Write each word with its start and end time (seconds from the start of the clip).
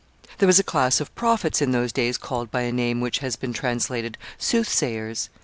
]There 0.39 0.47
was 0.47 0.57
a 0.57 0.63
class 0.63 0.99
of 0.99 1.13
prophets 1.13 1.61
in 1.61 1.73
those 1.73 1.91
days 1.91 2.17
called 2.17 2.49
by 2.49 2.61
a 2.61 2.71
name 2.71 3.01
which 3.01 3.19
has 3.19 3.35
been 3.35 3.53
translated 3.53 4.17
soothsayers. 4.39 5.29